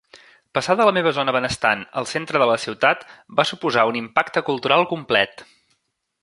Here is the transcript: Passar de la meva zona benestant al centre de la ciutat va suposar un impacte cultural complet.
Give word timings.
Passar 0.57 0.75
de 0.77 0.85
la 0.87 0.93
meva 0.97 1.11
zona 1.17 1.35
benestant 1.35 1.83
al 2.01 2.07
centre 2.13 2.41
de 2.43 2.47
la 2.53 2.55
ciutat 2.63 3.05
va 3.41 3.45
suposar 3.51 3.85
un 3.93 4.01
impacte 4.01 4.45
cultural 4.49 4.89
complet. 4.95 5.47